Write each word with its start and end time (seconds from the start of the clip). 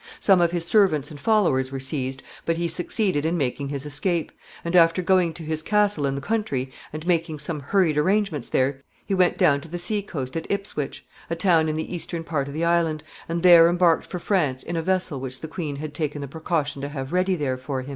Some 0.19 0.41
of 0.41 0.49
his 0.51 0.65
servants 0.65 1.11
and 1.11 1.19
followers 1.19 1.71
were 1.71 1.79
seized, 1.79 2.23
but 2.43 2.55
he 2.55 2.67
succeeded 2.67 3.23
in 3.23 3.37
making 3.37 3.69
his 3.69 3.85
escape, 3.85 4.31
and, 4.65 4.75
after 4.75 5.03
going 5.03 5.31
to 5.35 5.43
his 5.43 5.61
castle 5.61 6.07
in 6.07 6.15
the 6.15 6.21
country, 6.21 6.71
and 6.91 7.05
making 7.05 7.37
some 7.37 7.59
hurried 7.59 7.99
arrangements 7.99 8.49
there, 8.49 8.81
he 9.05 9.13
went 9.13 9.37
down 9.37 9.61
to 9.61 9.67
the 9.67 9.77
sea 9.77 10.01
coast 10.01 10.35
at 10.35 10.49
Ipswich, 10.49 11.05
a 11.29 11.35
town 11.35 11.69
in 11.69 11.75
the 11.75 11.93
eastern 11.93 12.23
part 12.23 12.47
of 12.47 12.55
the 12.55 12.65
island, 12.65 13.03
and 13.29 13.43
there 13.43 13.69
embarked 13.69 14.07
for 14.07 14.17
France 14.17 14.63
in 14.63 14.75
a 14.75 14.81
vessel 14.81 15.19
which 15.19 15.39
the 15.41 15.47
queen 15.47 15.75
had 15.75 15.93
taken 15.93 16.19
the 16.21 16.27
precaution 16.27 16.81
to 16.81 16.89
have 16.89 17.13
ready 17.13 17.35
there 17.35 17.59
for 17.59 17.83
him. 17.83 17.89